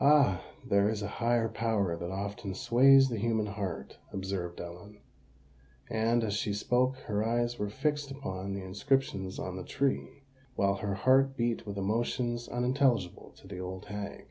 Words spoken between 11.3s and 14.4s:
beat with emotions unintelligible to the old hag.